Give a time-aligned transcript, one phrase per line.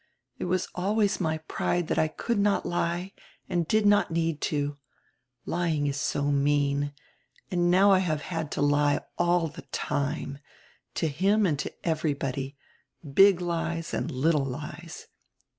[0.39, 3.13] It was always my pride that I could not lie
[3.47, 4.79] and did not need to—
[5.45, 6.91] lying is so mean,
[7.51, 10.39] and now I have had to lie all the time,
[10.95, 12.57] to him and to everybody,
[13.13, 15.05] big lies and little lies.